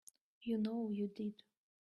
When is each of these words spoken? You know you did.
You 0.41 0.57
know 0.57 0.89
you 0.89 1.09
did. 1.09 1.43